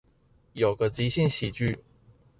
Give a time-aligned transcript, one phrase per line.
[0.53, 1.79] 有個即興喜劇